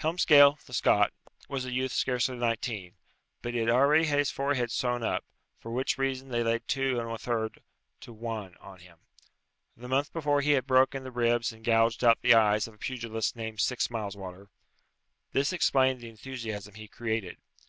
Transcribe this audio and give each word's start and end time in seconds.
Helmsgail, 0.00 0.58
the 0.66 0.72
Scot, 0.74 1.12
was 1.48 1.64
a 1.64 1.70
youth 1.70 1.92
scarcely 1.92 2.34
nineteen, 2.36 2.94
but 3.42 3.54
he 3.54 3.60
had 3.60 3.68
already 3.70 4.06
had 4.06 4.18
his 4.18 4.28
forehead 4.28 4.72
sewn 4.72 5.04
up, 5.04 5.24
for 5.60 5.70
which 5.70 5.96
reason 5.96 6.30
they 6.30 6.42
laid 6.42 6.66
2 6.66 6.96
1/3 6.96 7.58
to 8.00 8.12
1 8.12 8.56
on 8.56 8.80
him. 8.80 8.98
The 9.76 9.86
month 9.86 10.12
before 10.12 10.40
he 10.40 10.50
had 10.58 10.66
broken 10.66 11.04
the 11.04 11.12
ribs 11.12 11.52
and 11.52 11.64
gouged 11.64 12.02
out 12.02 12.20
the 12.22 12.34
eyes 12.34 12.66
of 12.66 12.74
a 12.74 12.78
pugilist 12.78 13.36
named 13.36 13.60
Sixmileswater. 13.60 14.48
This 15.30 15.52
explained 15.52 16.00
the 16.00 16.08
enthusiasm 16.08 16.74
he 16.74 16.88
created. 16.88 17.36